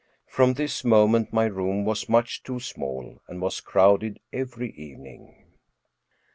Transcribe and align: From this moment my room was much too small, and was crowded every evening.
From 0.25 0.55
this 0.55 0.83
moment 0.83 1.31
my 1.31 1.45
room 1.45 1.85
was 1.85 2.09
much 2.09 2.41
too 2.41 2.59
small, 2.59 3.19
and 3.27 3.39
was 3.39 3.59
crowded 3.61 4.19
every 4.33 4.71
evening. 4.71 5.45